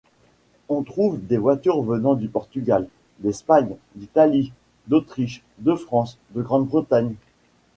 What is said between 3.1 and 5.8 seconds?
d’Espagne, d’Italie, d’Autriche, de